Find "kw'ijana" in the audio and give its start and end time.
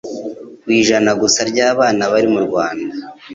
0.61-1.11